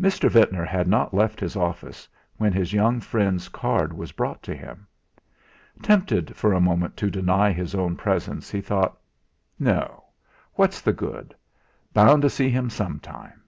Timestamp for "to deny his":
6.96-7.72